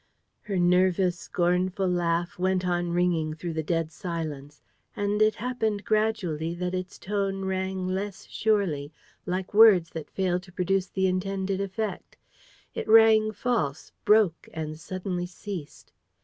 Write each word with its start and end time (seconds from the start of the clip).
Her 0.41 0.57
nervous, 0.57 1.19
scornful 1.19 1.87
laugh 1.87 2.39
went 2.39 2.65
on 2.67 2.89
ringing 2.89 3.35
through 3.35 3.53
the 3.53 3.61
dead 3.61 3.91
silence. 3.91 4.63
And 4.95 5.21
it 5.21 5.35
happened 5.35 5.83
gradually 5.85 6.55
that 6.55 6.73
its 6.73 6.97
tone 6.97 7.45
rang 7.45 7.85
less 7.87 8.25
surely, 8.25 8.91
like 9.27 9.53
words 9.53 9.91
that 9.91 10.09
fail 10.09 10.39
to 10.39 10.51
produce 10.51 10.87
the 10.87 11.05
intended 11.05 11.61
effect. 11.61 12.17
It 12.73 12.87
rang 12.87 13.31
false, 13.31 13.91
broke 14.03 14.49
and 14.55 14.79
suddenly 14.79 15.27
ceased. 15.27 15.93